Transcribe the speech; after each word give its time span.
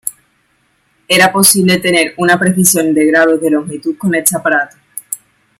Era 1.07 1.31
posible 1.31 1.77
tener 1.77 2.15
una 2.17 2.39
precisión 2.39 2.91
de 2.91 3.05
grados 3.05 3.39
de 3.39 3.51
longitud 3.51 3.99
con 3.99 4.15
este 4.15 4.35
aparato. 4.35 4.75